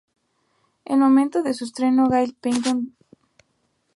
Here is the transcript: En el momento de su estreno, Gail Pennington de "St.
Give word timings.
En 0.83 0.93
el 0.93 0.99
momento 0.99 1.43
de 1.43 1.53
su 1.53 1.65
estreno, 1.65 2.09
Gail 2.09 2.33
Pennington 2.41 2.85
de 2.85 2.87
"St. 2.87 2.95